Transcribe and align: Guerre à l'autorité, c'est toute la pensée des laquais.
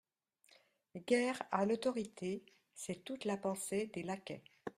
Guerre 1.05 1.43
à 1.51 1.63
l'autorité, 1.67 2.43
c'est 2.73 3.03
toute 3.03 3.23
la 3.23 3.37
pensée 3.37 3.85
des 3.93 4.01
laquais. 4.01 4.43